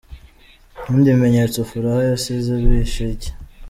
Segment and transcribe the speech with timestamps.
[0.87, 3.31] Ibindi bimenyetso Furaha yasize bihishe iki?